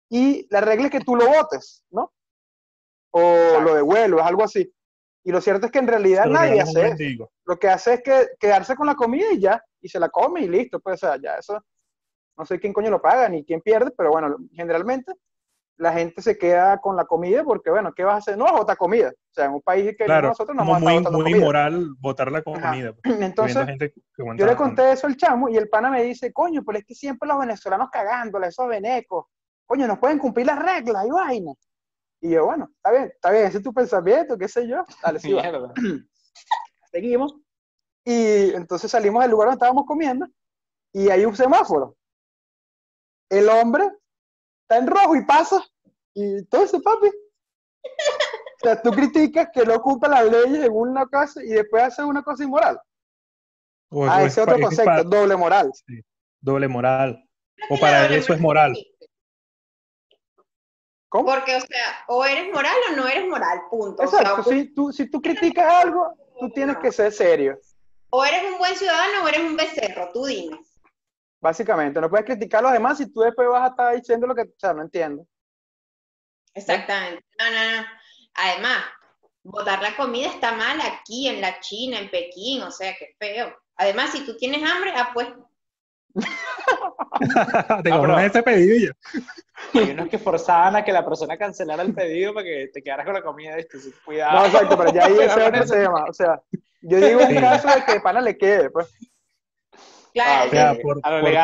[0.09, 2.13] Y la regla es que tú lo votes, ¿no?
[3.11, 4.69] O lo devuelves, algo así.
[5.23, 8.27] Y lo cierto es que en realidad nadie hace eso lo que hace es que
[8.39, 11.17] quedarse con la comida y ya, y se la come y listo, pues, o sea,
[11.21, 11.63] ya eso,
[12.37, 15.13] no sé quién coño lo paga ni quién pierde, pero bueno, generalmente
[15.77, 18.37] la gente se queda con la comida porque, bueno, ¿qué vas a hacer?
[18.37, 20.77] No vas a botar comida, o sea, en un país que Claro, nosotros no vamos
[20.77, 21.37] a muy, estar botando muy comida.
[21.37, 22.93] inmoral botar la comida.
[22.93, 23.93] pues, Entonces, gente
[24.37, 26.95] yo le conté eso al chamo y el pana me dice, coño, pero es que
[26.95, 29.25] siempre los venezolanos cagándola, esos venecos,
[29.65, 31.51] coño, no pueden cumplir las reglas y vaina.
[32.21, 35.19] Y yo, bueno, está bien, está bien, ese es tu pensamiento, qué sé yo, dale,
[35.19, 35.43] sí va.
[36.91, 37.35] Seguimos.
[38.05, 40.27] Y entonces salimos del lugar donde estábamos comiendo
[40.93, 41.97] y hay un semáforo.
[43.29, 43.89] El hombre
[44.67, 45.63] está en rojo y pasa.
[46.13, 47.07] Y todo eso, papi.
[47.07, 52.05] O sea, tú criticas que no cumpla las leyes en una cosa y después haces
[52.05, 52.79] una cosa inmoral.
[53.89, 55.71] O- Ah, o ese es otro es concepto, doble moral.
[56.41, 57.29] doble moral.
[57.69, 58.75] O para él eso es moral.
[61.09, 61.25] ¿Cómo?
[61.31, 64.01] Porque, o sea, o eres moral o no eres moral, punto.
[64.01, 67.59] O, Exacto, sea, si tú, si tú criticas algo, tú tienes que ser serio.
[68.09, 70.59] o eres un buen ciudadano o eres un becerro, tú dime.
[71.45, 74.33] Básicamente, no puedes criticar a los demás si tú después vas a estar diciendo lo
[74.33, 75.27] que, o sea, no entiendo.
[76.55, 77.23] Exactamente.
[77.37, 77.87] No, no, no.
[78.33, 78.83] Además,
[79.43, 83.55] botar la comida está mal aquí, en la China, en Pekín, o sea, qué feo.
[83.75, 85.27] Además, si tú tienes hambre, ah, pues,
[86.15, 88.91] Te Ah, comes pero- ese pedido y ya.
[89.79, 93.05] Hay unos que forzaban a que la persona cancelara el pedido para que te quedaras
[93.05, 93.55] con la comida,
[94.03, 94.39] Cuidado.
[94.39, 96.05] No, exacto, pero ya ahí ese otro tema.
[96.09, 96.41] O sea,
[96.81, 97.35] yo digo un Sí.
[97.35, 98.87] caso de que de pana le quede, pues.
[100.15, 101.01] Claro, O sea, Sí, por,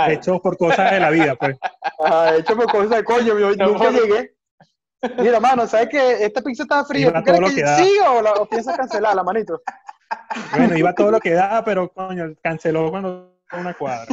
[0.09, 1.57] hechos cosas de la vida, pues.
[1.99, 4.35] Ajá, de hecho, por cosas de coño, yo No, nunca por- llegué.
[5.17, 7.11] Mira, mano, ¿sabes que esta pizza está fría?
[7.23, 7.77] ¿Tú lo que que da.
[7.83, 9.61] sí o, la, o piensas cancelarla, manito?
[10.55, 14.05] Bueno, iba todo lo que da, pero coño, canceló cuando una cuadra.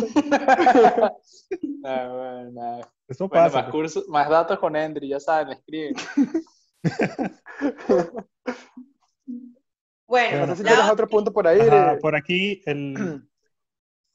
[1.85, 2.88] Ah, bueno, nada.
[3.07, 3.62] Eso Bueno, pasa.
[3.62, 5.94] más, cursos, más datos con Endry, ya saben, escriben.
[10.07, 11.61] Bueno, No sé si la tienes otro punto por ahí.
[11.61, 13.23] Ajá, de- por aquí el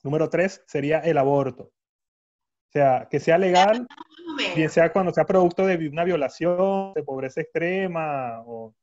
[0.03, 1.63] número tres sería el aborto.
[1.63, 3.87] O sea, que sea legal,
[4.55, 8.73] bien sea cuando sea producto de una violación, de pobreza extrema, o,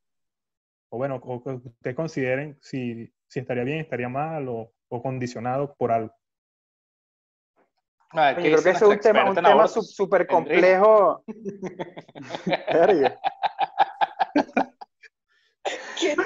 [0.91, 5.75] o bueno, o que ustedes consideren si, si estaría bien, estaría mal, o, o condicionado
[5.75, 6.15] por algo.
[8.13, 11.23] A ver, ¿qué creo que ese es un tema, un tema súper complejo.
[16.01, 16.17] ¿Qué?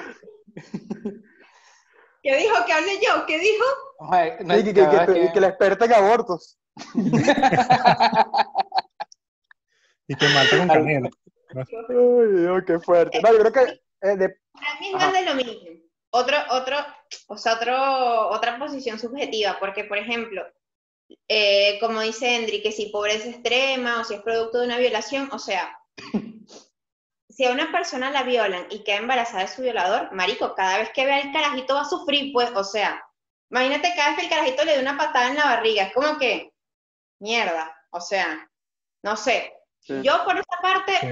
[2.24, 2.54] ¿Qué dijo?
[2.66, 3.26] ¿Qué hablé yo?
[3.26, 3.64] ¿Qué dijo?
[4.10, 6.58] Ay, no, Sí, que, que- que- que- que- que la experta en abortos.
[10.06, 11.08] Y que malta con canela.
[11.54, 11.64] Ay,
[12.40, 13.20] Dios, qué fuerte.
[13.22, 15.06] No, yo creo que eh, de- Para mí es Ajá.
[15.06, 15.60] más de lo mismo.
[16.10, 16.76] Otro, otro,
[17.28, 20.42] o sea, otro, otra posición subjetiva, porque, por ejemplo,
[21.28, 25.28] eh, como dice Endri, que si pobreza extrema o si es producto de una violación,
[25.32, 25.74] o sea,
[27.34, 30.90] si a una persona la violan y queda embarazada de su violador, marico, cada vez
[30.90, 33.04] que vea el carajito va a sufrir, pues, o sea,
[33.50, 36.16] imagínate cada vez que el carajito le dé una patada en la barriga, es como
[36.18, 36.52] que,
[37.20, 38.48] mierda, o sea,
[39.02, 39.52] no sé.
[39.80, 40.00] Sí.
[40.02, 41.08] Yo por esa parte, Sí.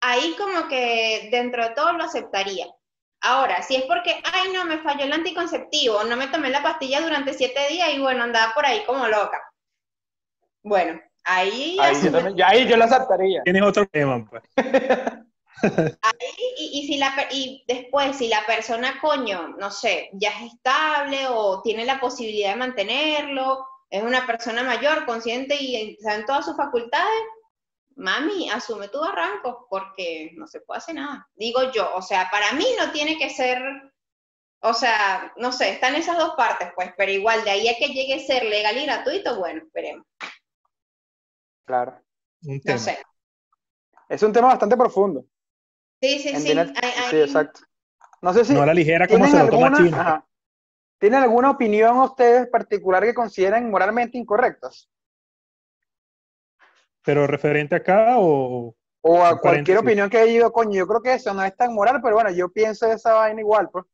[0.00, 2.66] ahí como que dentro de todo lo aceptaría.
[3.20, 7.00] Ahora, si es porque, ay, no, me falló el anticonceptivo, no me tomé la pastilla
[7.00, 9.40] durante siete días y bueno, andaba por ahí como loca.
[10.64, 13.42] Bueno, ahí, Ahí yo, también- ahí yo lo aceptaría.
[13.44, 14.42] Tienes otro tema, pues.
[16.58, 20.54] y, y si la, per- y después, si la persona, coño, no sé, ya es
[20.54, 26.26] estable o tiene la posibilidad de mantenerlo, es una persona mayor, consciente y está en
[26.26, 27.22] todas sus facultades,
[27.96, 31.28] mami, asume tu barranco, porque no se puede hacer nada.
[31.36, 33.62] Digo yo, o sea, para mí no tiene que ser
[34.62, 37.88] O sea, no sé, están esas dos partes, pues, pero igual de ahí a que
[37.88, 40.06] llegue a ser legal y gratuito, bueno, esperemos.
[41.64, 42.00] Claro.
[42.44, 42.78] Un No tema.
[42.78, 42.98] sé.
[44.08, 45.26] Es un tema bastante profundo.
[46.02, 46.58] Sí, sí, sí.
[46.58, 46.72] hay-
[47.10, 47.60] Sí, exacto.
[48.20, 50.00] No sé si No a la ligera como se lo toma alguna, China.
[50.00, 50.26] ajá.
[50.98, 54.88] ¿tienen alguna opinión ustedes particular que consideren moralmente incorrectas?
[57.04, 58.74] Pero referente acá o...
[59.04, 61.74] O a cualquier opinión que haya ido, coño, yo creo que eso no es tan
[61.74, 63.84] moral, pero bueno, yo pienso esa vaina igual, pues.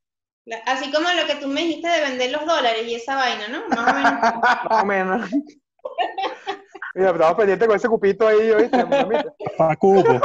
[0.67, 3.67] Así como lo que tú me dijiste de vender los dólares y esa vaina, ¿no?
[3.69, 4.11] Más o menos.
[4.69, 5.31] Más o menos.
[6.95, 8.85] Mira, estamos pendientes con ese cupito ahí, ¿oíste?
[8.85, 9.33] mamita?
[9.57, 10.11] Pa' cupo.
[10.13, 10.21] o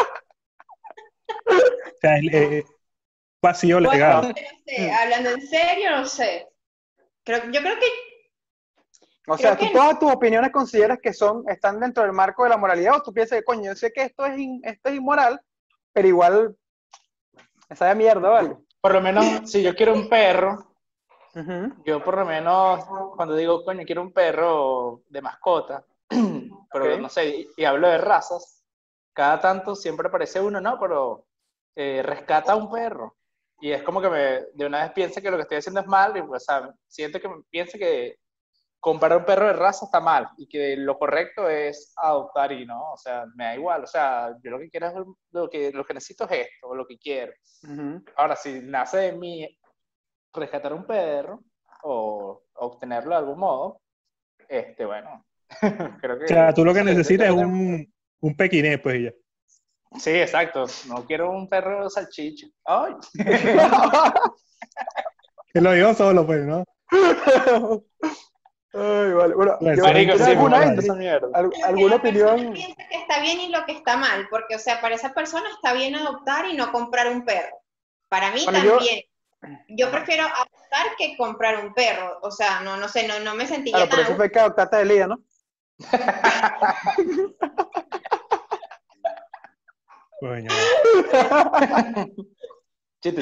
[2.05, 2.65] sea, es
[3.43, 4.29] vacío Bueno, legal.
[4.29, 4.35] no
[4.67, 6.49] sé, hablando en serio, no sé.
[7.25, 7.87] Creo, yo creo que
[9.27, 12.51] O sea, ¿tú que- todas tus opiniones consideras que son, están dentro del marco de
[12.51, 14.97] la moralidad o tú piensas que, coño, yo sé que esto es, in- esto es
[14.97, 15.41] inmoral,
[15.93, 16.57] pero igual,
[17.71, 18.57] esa de mierda, ¿vale?
[18.81, 20.71] Por lo menos, si yo quiero un perro,
[21.35, 21.75] Ujú.
[21.85, 22.85] yo por lo menos,
[23.17, 25.85] cuando digo, coño, quiero un perro de mascota,
[26.73, 27.01] pero Ok.
[27.01, 28.63] no sé, y, y hablo de razas,
[29.15, 30.79] cada tanto siempre aparece uno, ¿no?
[30.79, 31.25] Pero
[31.77, 33.17] eh, rescata a un perro.
[33.61, 34.19] Y es como que me,
[34.53, 37.21] de una vez piensa que lo que estoy haciendo es mal, y o sea, siento
[37.21, 38.17] que piensa que
[38.81, 42.93] comprar un perro de raza está mal, y que lo correcto es adoptar y no,
[42.93, 44.95] o sea, me da igual, o sea, yo lo que quiero es,
[45.31, 47.33] lo que, lo que necesito es esto, o lo que quiero.
[47.63, 48.05] Ujú.
[48.17, 49.59] Ahora, si nace de mí
[50.35, 51.41] rescatar un perro
[51.85, 53.81] o obtenerlo de algún modo,
[54.49, 55.25] este, bueno,
[56.01, 56.25] creo que...
[56.25, 59.13] O sea, tú lo que necesitas es un, un pequinés, pues, y ya.
[59.99, 60.67] Sí, exacto.
[60.87, 62.47] No quiero un perro salchicha.
[62.65, 62.95] Ay,
[65.53, 66.65] Que lo digo solo, pues, ¿no?
[68.73, 69.35] Ay, vale.
[69.35, 71.29] Bueno, Bueno, yo- marico, ¿tienes sí, alguna, mierda.
[71.33, 72.53] ¿Al- ¿Alguna opinión?
[72.53, 75.49] piensa que está bien y lo que está mal, porque, o sea, para esa persona
[75.51, 77.57] está bien adoptar y no comprar un perro.
[78.09, 79.03] Para mí Bueno, también.
[79.69, 82.19] Yo, prefiero adoptar que comprar un perro.
[82.23, 84.41] O sea, no, no sé, no, no me sentiría Claro, por tan eso fue que
[84.41, 85.21] adoptaste de Lía, ¿no?
[90.25, 90.49] Coño.
[93.03, 93.21] Chiste.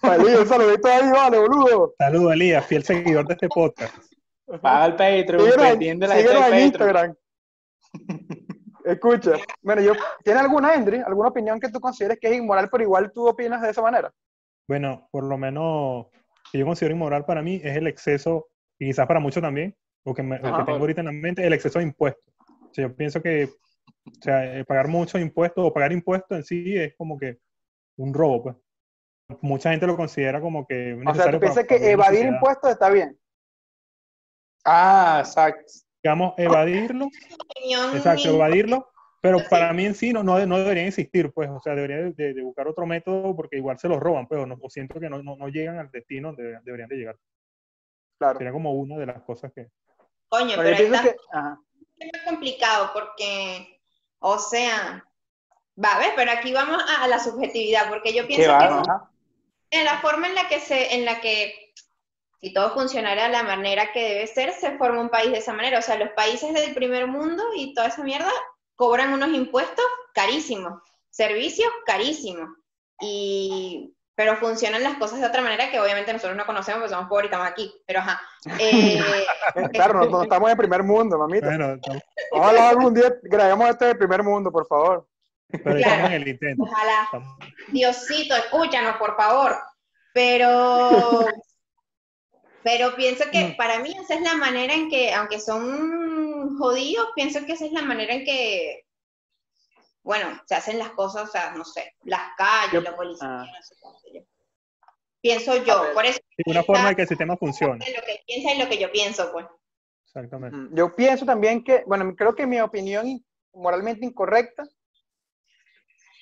[0.00, 1.92] Vale, un saludito ahí, vale, boludo.
[1.98, 3.92] Saludos, Elías, fiel seguidor de este podcast.
[4.62, 6.62] Paga el Patreon, Síguenos entiende la gente en Patreon.
[6.62, 7.14] Instagram.
[8.84, 10.98] Escucha, bueno, yo, ¿tienes alguna, Endri?
[10.98, 14.12] ¿Alguna opinión que tú consideres que es inmoral, pero igual tú opinas de esa manera?
[14.68, 16.06] Bueno, por lo menos
[16.52, 18.46] que yo considero inmoral para mí es el exceso,
[18.78, 19.74] y quizás para muchos también,
[20.04, 22.22] o que, me- que tengo ahorita en la mente, el exceso de impuestos.
[22.38, 23.48] O sea, yo pienso que
[24.06, 27.38] o sea, eh, pagar muchos impuestos o pagar impuestos en sí es como que
[27.96, 28.56] un robo, pues.
[29.42, 32.34] Mucha gente lo considera como que O sea, tú piensas para que evadir sociedad.
[32.34, 33.18] impuestos está bien.
[34.64, 35.72] Ah, exacto.
[36.02, 37.08] Digamos, evadirlo,
[37.94, 38.88] exacto, evadirlo,
[39.20, 39.46] pero Sí.
[39.50, 42.68] para mí en sí no, no, no deberían existir, pues, o sea, debería de, buscar
[42.68, 45.34] otro método porque igual se los roban, pues, o, no- o siento que no, no,
[45.36, 47.16] no llegan al destino donde deberían de llegar.
[48.18, 48.38] Claro.
[48.38, 49.68] Sería como una de las cosas que...
[50.28, 51.60] Coño, pero está que, ajá.
[51.98, 53.75] es complicado porque,
[54.18, 55.04] o sea,
[55.82, 59.84] va a ver, pero aquí vamos a, a la subjetividad, porque yo pienso que en
[59.84, 61.72] la forma en la que se, en la que
[62.40, 65.52] si todo funcionara de la manera que debe ser, se forma un país de esa
[65.52, 65.78] manera.
[65.78, 68.30] O sea, los países del primer mundo y toda esa mierda
[68.74, 72.50] cobran unos impuestos carísimos, servicios carísimos.
[73.00, 77.08] Y pero funcionan las cosas de otra manera que obviamente nosotros no conocemos porque somos
[77.08, 77.72] pobres y estamos aquí.
[77.86, 78.20] Pero ajá.
[78.58, 78.98] Eh,
[79.54, 81.46] Eh, Claro, no, no estamos en primer mundo, mamita.
[81.46, 82.02] Bueno, estamos-
[82.32, 85.06] Ojalá algún día grabemos esto de primer mundo, por favor.
[85.48, 85.78] pero Claro.
[85.78, 86.62] estamos en el intento.
[86.64, 87.02] ojalá.
[87.04, 89.56] Estamos- Diosito, escúchanos, por favor.
[90.14, 91.26] Pero,
[92.62, 93.56] pero pienso que Mm.
[93.56, 97.72] para mí esa es la manera en que, aunque son jodidos, pienso que esa es
[97.72, 98.85] la manera en que,
[100.06, 103.44] bueno, se hacen las cosas, o sea, no sé, las calles, Yo- la policía, ah.
[103.44, 104.26] no sé cómo se llama.
[105.20, 105.94] Pienso yo, A ver.
[105.94, 107.84] por eso Sí, una forma de que el sistema funcione.
[107.94, 109.46] lo que piensa y lo que yo pienso, pues.
[110.06, 110.56] Exactamente.
[110.56, 114.62] Mm, Yo pienso también que, bueno, creo que mi opinión in- moralmente incorrecta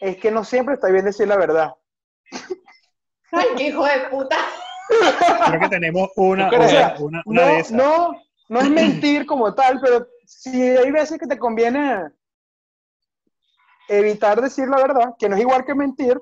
[0.00, 1.74] es que no siempre está bien decir la verdad.
[3.32, 4.36] Ay, qué hijo de puta.
[5.48, 7.72] Creo que tenemos una, una, una- una No, de esas.
[7.72, 12.08] no, no es mentir como tal, pero si hay veces que te conviene
[13.88, 16.20] evitar decir la verdad, que no es igual que mentir,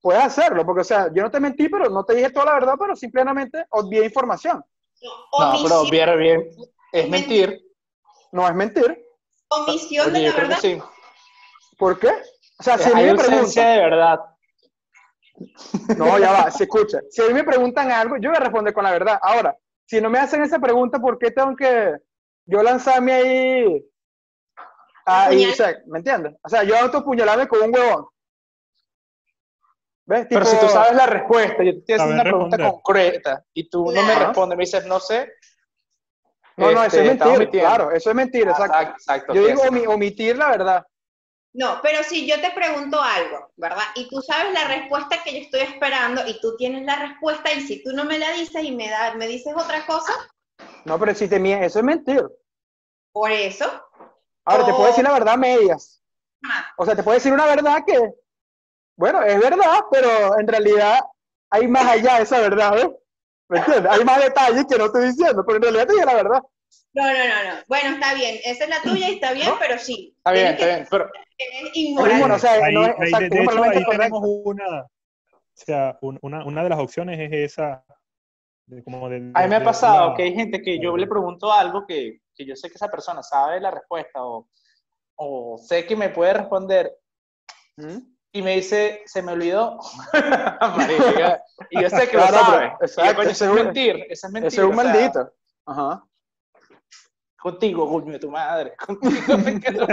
[0.00, 2.54] puedes hacerlo, porque, o sea, yo no te mentí, pero no te dije toda la
[2.54, 4.62] verdad, pero simplemente obvié información.
[5.02, 6.48] No, pero Omisión, obviar bien
[6.92, 7.60] es mentir.
[8.32, 9.04] No es mentir.
[9.48, 10.58] omisión Oye, de yo la verdad.
[10.60, 10.78] sí.
[11.78, 12.08] ¿Por qué?
[12.58, 14.20] O sea, si a mí Hay me preguntan, de verdad.
[15.96, 17.00] no, ya va, se escucha.
[17.10, 19.18] Si a mí me preguntan algo, yo voy a responder con la verdad.
[19.20, 21.96] Ahora, si no me hacen esa pregunta, ¿por qué tengo que
[22.46, 23.84] yo lanzarme ahí?
[25.06, 26.34] Ah, o sea, ¿Me entiendes?
[26.42, 28.06] O sea, yo autopuñalarme con un huevón.
[30.04, 30.26] ¿Ves?
[30.28, 32.82] Pero si tú sabes la respuesta, yo te estoy haciendo una pregunta responder.
[32.82, 35.32] concreta y tú no me respondes, me dices, no sé.
[36.56, 37.62] No, no, eso este, es estamos mentira.
[37.64, 38.72] Claro, eso es mentira, exacto.
[38.74, 40.82] Exacto, exacto, Yo digo omi- omitir la verdad.
[41.54, 43.84] No, pero si yo te pregunto algo, ¿verdad?
[43.94, 47.60] Y tú sabes la respuesta que yo estoy esperando y tú tienes la respuesta y
[47.60, 50.12] si tú no me la dices y me, da, me dices otra cosa,
[50.84, 52.26] No, pero si te mie- eso es mentira.
[53.12, 53.66] por eso,
[54.44, 56.02] Ahora, te puedo decir la verdad medias.
[56.76, 57.98] O sea, te puedo decir una verdad que,
[58.96, 60.98] bueno, es verdad, pero en realidad
[61.50, 62.88] hay más allá de esa verdad, ¿ves?
[63.48, 63.92] ¿Me entiendes?
[63.92, 66.42] Hay más detalles que no estoy diciendo, pero en realidad te dije la verdad.
[66.94, 67.60] no, no, no, no.
[67.68, 69.58] Bueno, está bien, esa es la tuya y está bien, ¿No?
[69.58, 70.14] pero sí.
[70.16, 71.10] Está bien, tienes está bien.
[71.10, 72.12] Pero, Es inmoral.
[72.16, 74.88] inmoral, o sea, Ahí- no es- ahí, de- exacto, de hecho, ahí tenemos una, o
[75.54, 77.84] sea, un- una, una de las opciones es esa.
[78.66, 81.06] de como de- a mí me ha de- pasado que hay gente que yo le
[81.06, 84.48] pregunto algo que, que yo sé que esa persona sabe la respuesta o,
[85.16, 86.96] o sé que me puede responder
[87.76, 87.98] ¿Mm?
[88.32, 89.78] y me dice, se me olvidó.
[90.76, 92.72] Marica, y yo sé que Claro, lo sabe.
[92.80, 94.48] Exacto, coño, eso es un- mentir, eso es mentir.
[94.48, 95.32] Ese es un o sea, maldito.
[95.66, 96.04] Ajá.
[97.38, 98.74] Contigo, coño de tu madre.
[98.86, 99.86] Contigo me quedo.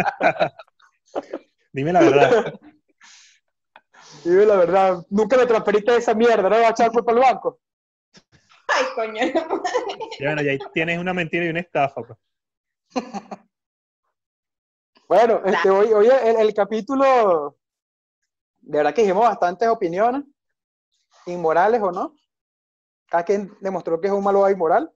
[1.72, 2.54] Dime la verdad.
[4.24, 6.50] Dime la verdad, nunca me transferiste esa mierda, ¿no?
[6.50, 7.60] ¿Vas a echar culpa al banco?
[8.68, 9.24] Ay, coño.
[10.20, 12.02] Y bueno, y ahí tienes una mentira y una estafa.
[12.04, 12.20] pues.
[15.08, 17.58] Bueno, este, hoy, hoy el, el capítulo,
[18.60, 20.24] de verdad que dijimos bastantes opiniones,
[21.26, 22.16] inmorales o no.
[23.08, 24.92] Cada quien demostró que es un malo inmoral,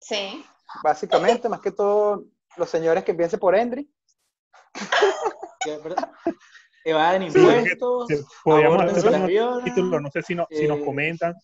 [0.00, 0.44] Sí.
[0.82, 2.24] básicamente, más que todo
[2.56, 3.88] los señores que piensen por Endry.
[6.84, 8.08] Evaden impuestos.
[8.08, 11.34] Sí, Podríamos hacer un título, no sé si, no- si nos Eh, comentan,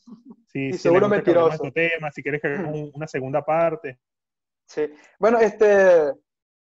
[0.48, 1.54] si, y si seguro les mentiroso.
[1.54, 4.00] estos temas, si quieres que hagamos un- una segunda parte.
[4.66, 4.92] Sí.
[5.18, 6.12] Bueno, este,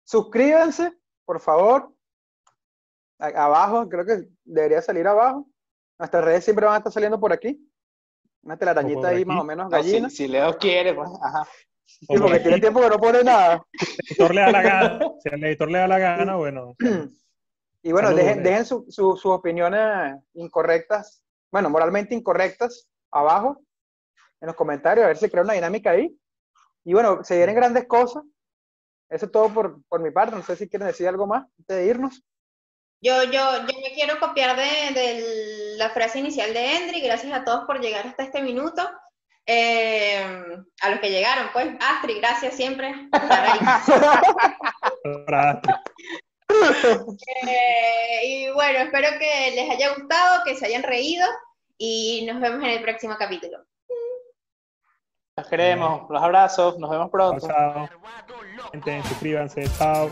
[0.04, 0.94] suscríbanse,
[1.26, 1.94] por favor.
[3.20, 5.48] A- abajo, creo que debería salir abajo.
[6.00, 7.70] Nuestras redes siempre van a estar saliendo por aquí.
[8.42, 9.26] Una telarañita ahí aquí.
[9.26, 10.10] más o menos No, si, gallina.
[10.10, 11.48] si Leo quiere, pues, ajá.
[11.86, 13.64] Sí, porque aquí, tiene tiempo que no pone nada.
[13.80, 15.00] el editor le da la gana.
[15.24, 16.76] Si al editor le da la gana, bueno.
[17.86, 18.50] Y bueno, Saludos, dejen, eh.
[18.50, 23.62] dejen su- su- sus opiniones incorrectas, bueno, moralmente incorrectas, abajo,
[24.40, 26.18] en los comentarios, a ver si crea una dinámica ahí.
[26.86, 28.24] Y bueno, se vienen grandes cosas.
[29.10, 30.36] Eso es todo por, por mi parte.
[30.36, 32.24] No sé si quieren decir algo más antes de irnos.
[33.02, 37.02] Yo, yo, yo me quiero copiar de, de la frase inicial de Endry.
[37.02, 38.90] Gracias a todos por llegar hasta este minuto.
[39.46, 40.26] Eh,
[40.82, 41.68] a los que llegaron, pues.
[41.80, 43.60] Astrid, gracias siempre por estar ahí.
[47.48, 51.28] Eh, y bueno, espero que les haya gustado, que se hayan reído
[51.78, 53.66] y nos vemos en el próximo capítulo.
[55.36, 57.48] Los queremos, los abrazos, nos vemos pronto.
[57.48, 57.90] chao.
[58.72, 59.68] Gente, suscríbanse.
[59.80, 60.12] Chao.